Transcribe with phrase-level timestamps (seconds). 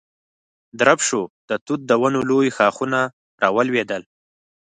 [0.79, 2.99] درب شو، د توت د ونو لوی ښاخونه
[3.41, 4.03] را ولوېدل.